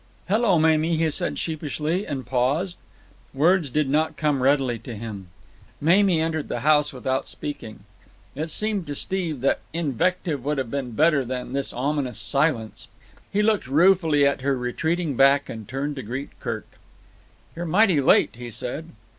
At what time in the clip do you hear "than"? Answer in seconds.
11.23-11.53